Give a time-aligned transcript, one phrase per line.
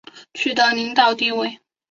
[0.33, 1.59] 取得领导地位